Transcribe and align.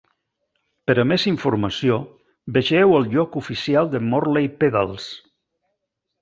Per 0.89 0.93
a 1.01 1.03
més 1.09 1.25
informació, 1.31 1.97
vegeu 2.55 2.95
el 3.01 3.05
lloc 3.17 3.37
oficial 3.43 3.93
de 3.93 4.03
Morley 4.09 4.51
Pedals. 4.65 5.07